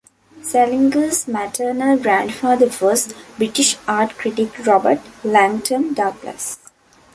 [0.41, 6.57] Salinger's maternal grandfather was British art critic Robert Langton Douglas.